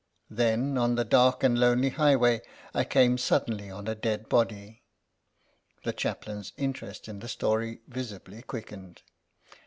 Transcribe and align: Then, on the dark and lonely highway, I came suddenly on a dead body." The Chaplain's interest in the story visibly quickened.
Then, 0.31 0.79
on 0.79 0.95
the 0.95 1.05
dark 1.05 1.43
and 1.43 1.59
lonely 1.59 1.89
highway, 1.91 2.41
I 2.73 2.85
came 2.85 3.19
suddenly 3.19 3.69
on 3.69 3.87
a 3.87 3.93
dead 3.93 4.27
body." 4.29 4.81
The 5.83 5.93
Chaplain's 5.93 6.53
interest 6.57 7.07
in 7.07 7.19
the 7.19 7.27
story 7.27 7.81
visibly 7.87 8.41
quickened. 8.41 9.03